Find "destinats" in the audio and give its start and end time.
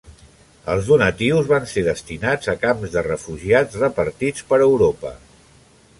1.89-2.51